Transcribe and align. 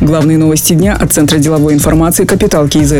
Главные 0.00 0.38
новости 0.38 0.72
дня 0.72 0.96
от 0.96 1.12
Центра 1.12 1.38
деловой 1.38 1.74
информации 1.74 2.24
«Капитал 2.24 2.66
КИЗ». 2.68 2.94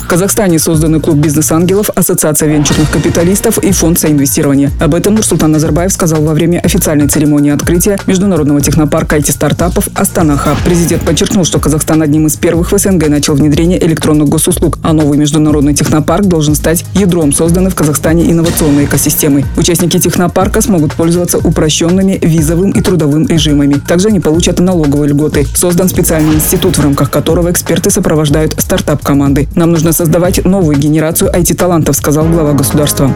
В 0.00 0.06
Казахстане 0.08 0.58
созданы 0.58 1.00
клуб 1.00 1.18
бизнес-ангелов, 1.18 1.90
Ассоциация 1.94 2.48
венчурных 2.48 2.90
капиталистов 2.90 3.58
и 3.58 3.72
фонд 3.72 3.98
соинвестирования. 3.98 4.70
Об 4.80 4.94
этом 4.94 5.14
Нурсултан 5.14 5.52
Назарбаев 5.52 5.92
сказал 5.92 6.22
во 6.22 6.32
время 6.32 6.60
официальной 6.60 7.08
церемонии 7.08 7.52
открытия 7.52 7.98
Международного 8.06 8.62
технопарка 8.62 9.18
IT-стартапов 9.18 9.88
«Астана 9.94 10.38
Хаб». 10.38 10.56
Президент 10.64 11.02
подчеркнул, 11.02 11.44
что 11.44 11.58
Казахстан 11.58 12.00
одним 12.00 12.26
из 12.26 12.36
первых 12.36 12.72
в 12.72 12.78
СНГ 12.78 13.08
начал 13.08 13.34
внедрение 13.34 13.84
электронных 13.84 14.28
госуслуг, 14.28 14.78
а 14.82 14.94
новый 14.94 15.18
международный 15.18 15.74
технопарк 15.74 16.24
должен 16.24 16.54
стать 16.54 16.86
ядром 16.94 17.34
созданной 17.34 17.70
в 17.70 17.74
Казахстане 17.74 18.30
инновационной 18.30 18.86
экосистемы. 18.86 19.44
Участники 19.58 19.98
технопарка 19.98 20.62
смогут 20.62 20.94
пользоваться 20.94 21.36
упрощенными 21.36 22.18
визовым 22.22 22.70
и 22.70 22.80
трудовым 22.80 23.26
режимами. 23.26 23.74
Также 23.74 24.08
они 24.08 24.20
получат 24.20 24.58
налоговые 24.58 25.10
льготы. 25.10 25.46
Создан 25.54 25.87
специальный 25.88 26.34
институт, 26.34 26.76
в 26.76 26.82
рамках 26.82 27.10
которого 27.10 27.50
эксперты 27.50 27.90
сопровождают 27.90 28.54
стартап-команды. 28.58 29.48
Нам 29.54 29.72
нужно 29.72 29.92
создавать 29.92 30.44
новую 30.44 30.76
генерацию 30.76 31.30
IT-талантов, 31.30 31.96
сказал 31.96 32.26
глава 32.26 32.52
государства. 32.52 33.12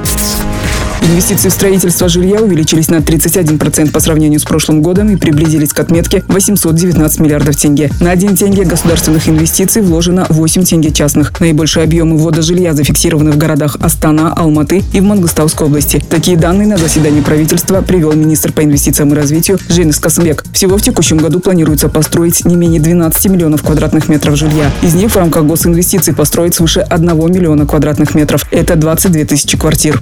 Инвестиции 1.03 1.49
в 1.49 1.53
строительство 1.53 2.09
жилья 2.09 2.41
увеличились 2.41 2.89
на 2.89 2.97
31% 2.97 3.91
по 3.91 3.99
сравнению 3.99 4.39
с 4.39 4.45
прошлым 4.45 4.83
годом 4.83 5.11
и 5.11 5.17
приблизились 5.17 5.73
к 5.73 5.81
отметке 5.81 6.23
819 6.29 7.21
миллиардов 7.21 7.57
тенге. 7.57 7.91
На 8.01 8.13
1 8.13 8.37
тенге 8.37 8.65
государственных 8.65 9.29
инвестиций 9.29 9.83
вложено 9.83 10.27
8 10.29 10.65
тенге 10.65 10.93
частных. 10.93 11.39
Наибольшие 11.41 11.85
объемы 11.85 12.17
ввода 12.17 12.41
жилья 12.41 12.73
зафиксированы 12.73 13.33
в 13.33 13.37
городах 13.37 13.77
Астана, 13.81 14.33
Алматы 14.33 14.85
и 14.93 15.01
в 15.01 15.03
Мангустауской 15.03 15.67
области. 15.67 16.03
Такие 16.09 16.37
данные 16.37 16.69
на 16.69 16.77
заседании 16.77 17.21
правительства 17.21 17.83
привел 17.83 18.13
министр 18.13 18.53
по 18.53 18.63
инвестициям 18.63 19.13
и 19.13 19.17
развитию 19.17 19.59
Женис 19.69 19.99
Касымбек. 19.99 20.45
Всего 20.53 20.79
в 20.79 20.83
текущем 20.83 21.19
году 21.19 21.41
планируется 21.41 21.89
построить 21.89 22.45
не 22.45 22.55
менее 22.55 22.81
12 22.81 23.27
миллионов 23.27 23.63
квадратных 23.63 24.09
метров 24.09 24.37
жилья. 24.37 24.71
Из 24.83 24.95
них 24.95 25.11
в 25.11 25.17
рамках 25.17 25.45
госинвестиций 25.45 26.15
построить 26.15 26.55
свыше 26.55 26.81
1 26.81 27.09
миллиона 27.33 27.67
квадратных 27.67 28.15
метров. 28.15 28.47
Это 28.53 28.77
22 28.77 29.25
тысячи 29.25 29.59
квартир. 29.59 30.01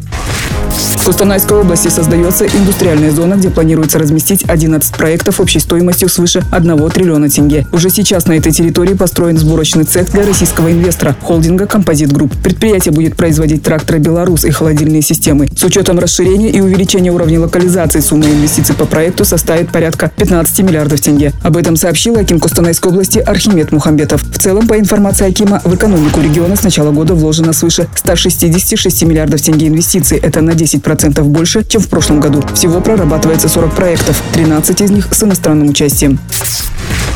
В 1.10 1.12
Кустанайской 1.12 1.58
области 1.58 1.88
создается 1.88 2.46
индустриальная 2.46 3.10
зона, 3.10 3.34
где 3.34 3.50
планируется 3.50 3.98
разместить 3.98 4.44
11 4.48 4.94
проектов 4.94 5.40
общей 5.40 5.58
стоимостью 5.58 6.08
свыше 6.08 6.44
1 6.52 6.90
триллиона 6.90 7.28
тенге. 7.28 7.66
Уже 7.72 7.90
сейчас 7.90 8.26
на 8.26 8.34
этой 8.34 8.52
территории 8.52 8.94
построен 8.94 9.36
сборочный 9.36 9.82
цех 9.82 10.12
для 10.12 10.24
российского 10.24 10.70
инвестора– 10.70 11.16
холдинга 11.22 11.66
«Композит 11.66 12.12
Групп». 12.12 12.32
Предприятие 12.44 12.92
будет 12.92 13.16
производить 13.16 13.64
тракторы 13.64 13.98
«Беларусь» 13.98 14.44
и 14.44 14.52
холодильные 14.52 15.02
системы. 15.02 15.48
С 15.56 15.64
учетом 15.64 15.98
расширения 15.98 16.48
и 16.48 16.60
увеличения 16.60 17.10
уровня 17.10 17.40
локализации 17.40 17.98
сумма 17.98 18.26
инвестиций 18.26 18.76
по 18.76 18.84
проекту 18.84 19.24
составит 19.24 19.72
порядка 19.72 20.12
15 20.16 20.60
миллиардов 20.60 21.00
тенге. 21.00 21.32
Об 21.42 21.56
этом 21.56 21.74
сообщил 21.74 22.16
Аким 22.18 22.38
Кустанайской 22.38 22.92
области 22.92 23.18
Архимед 23.18 23.72
Мухамбетов. 23.72 24.22
В 24.22 24.38
целом, 24.38 24.68
по 24.68 24.78
информации 24.78 25.26
Акима, 25.26 25.60
в 25.64 25.74
экономику 25.74 26.20
региона 26.20 26.54
с 26.54 26.62
начала 26.62 26.92
года 26.92 27.14
вложено 27.14 27.52
свыше 27.52 27.88
166 27.96 29.02
миллиардов 29.02 29.42
тенге 29.42 29.66
инвестиций. 29.66 30.16
Это 30.16 30.40
на 30.40 30.54
10 30.54 30.80
10% 31.00 31.22
больше, 31.24 31.64
чем 31.64 31.80
в 31.80 31.88
прошлом 31.88 32.20
году. 32.20 32.42
Всего 32.54 32.80
прорабатывается 32.80 33.48
40 33.48 33.74
проектов, 33.74 34.22
13 34.32 34.80
из 34.82 34.90
них 34.90 35.08
с 35.10 35.22
иностранным 35.22 35.68
участием. 35.68 36.18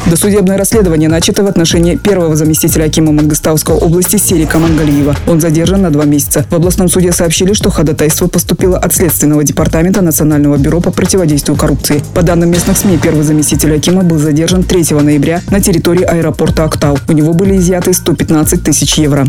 Досудебное 0.06 0.58
расследование 0.58 1.08
начато 1.08 1.42
в 1.42 1.46
отношении 1.46 1.96
первого 1.96 2.36
заместителя 2.36 2.84
Акима 2.84 3.10
Мангостауской 3.12 3.74
области 3.74 4.16
Серика 4.16 4.58
Мангалиева. 4.58 5.16
Он 5.26 5.40
задержан 5.40 5.80
на 5.80 5.90
два 5.90 6.04
месяца. 6.04 6.44
В 6.50 6.54
областном 6.54 6.88
суде 6.88 7.10
сообщили, 7.10 7.54
что 7.54 7.70
ходатайство 7.70 8.26
поступило 8.26 8.76
от 8.76 8.94
Следственного 8.94 9.44
департамента 9.44 10.02
Национального 10.02 10.58
бюро 10.58 10.80
по 10.80 10.90
противодействию 10.90 11.56
коррупции. 11.56 12.02
По 12.14 12.22
данным 12.22 12.50
местных 12.50 12.76
СМИ, 12.76 12.98
первый 13.02 13.22
заместитель 13.22 13.74
Акима 13.74 14.02
был 14.02 14.18
задержан 14.18 14.62
3 14.62 14.88
ноября 15.00 15.40
на 15.50 15.60
территории 15.60 16.04
аэропорта 16.04 16.64
Актау. 16.64 16.98
У 17.08 17.12
него 17.12 17.32
были 17.32 17.56
изъяты 17.56 17.94
115 17.94 18.62
тысяч 18.62 18.98
евро. 18.98 19.26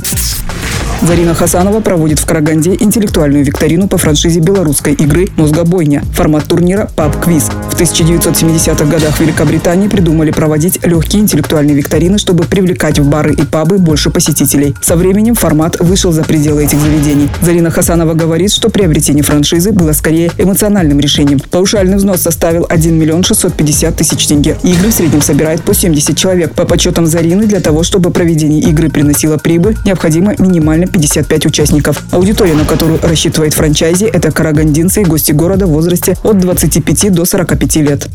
Зарина 1.01 1.35
Хасанова 1.35 1.81
проводит 1.81 2.19
в 2.19 2.25
Караганде 2.25 2.75
интеллектуальную 2.79 3.45
викторину 3.45 3.87
по 3.87 3.97
франшизе 3.97 4.39
белорусской 4.39 4.93
игры 4.93 5.27
«Мозгобойня». 5.35 6.03
Формат 6.13 6.45
турнира 6.45 6.89
«Паб-квиз». 6.95 7.49
В 7.69 7.79
1970-х 7.79 8.85
годах 8.85 9.17
в 9.17 9.19
Великобритании 9.19 9.87
придумали 9.87 10.31
проводить 10.31 10.83
легкие 10.85 11.21
интеллектуальные 11.21 11.75
викторины, 11.75 12.17
чтобы 12.17 12.45
привлекать 12.45 12.99
в 12.99 13.09
бары 13.09 13.33
и 13.33 13.43
пабы 13.43 13.77
больше 13.77 14.09
посетителей. 14.09 14.73
Со 14.81 14.95
временем 14.95 15.35
формат 15.35 15.79
вышел 15.79 16.11
за 16.11 16.23
пределы 16.23 16.63
этих 16.63 16.79
заведений. 16.79 17.29
Зарина 17.41 17.69
Хасанова 17.69 18.13
говорит, 18.13 18.53
что 18.53 18.69
приобретение 18.69 19.23
франшизы 19.23 19.73
было 19.73 19.91
скорее 19.91 20.31
эмоциональным 20.37 20.99
решением. 20.99 21.39
Паушальный 21.51 21.97
взнос 21.97 22.21
составил 22.21 22.65
1 22.69 22.97
миллион 22.97 23.23
650 23.23 23.95
тысяч 23.95 24.25
тенге. 24.25 24.57
Игры 24.63 24.89
в 24.89 24.93
среднем 24.93 25.21
собирает 25.21 25.61
по 25.61 25.73
70 25.73 26.17
человек. 26.17 26.53
По 26.53 26.65
подсчетам 26.65 27.05
Зарины, 27.05 27.45
для 27.45 27.59
того, 27.59 27.83
чтобы 27.83 28.09
проведение 28.11 28.61
игры 28.61 28.89
приносило 28.89 29.37
прибыль, 29.37 29.75
необходимо 29.85 30.33
минимально 30.39 30.87
максимально 30.95 31.05
55 31.05 31.45
участников. 31.45 32.03
Аудитория, 32.11 32.53
на 32.53 32.65
которую 32.65 32.99
рассчитывает 33.01 33.53
франчайзи, 33.53 34.05
это 34.05 34.31
карагандинцы 34.31 35.01
и 35.01 35.05
гости 35.05 35.31
города 35.33 35.67
в 35.67 35.69
возрасте 35.69 36.17
от 36.23 36.39
25 36.39 37.13
до 37.13 37.25
45 37.25 37.75
лет. 37.77 38.07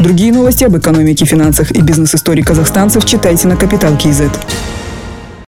Другие 0.00 0.32
новости 0.32 0.64
об 0.64 0.76
экономике, 0.76 1.24
финансах 1.24 1.70
и 1.72 1.80
бизнес-истории 1.80 2.42
казахстанцев 2.42 3.04
читайте 3.04 3.48
на 3.48 3.56
Капитал 3.56 3.96
Киезет. 3.96 4.32